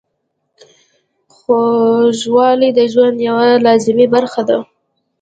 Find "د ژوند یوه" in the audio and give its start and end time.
2.77-3.47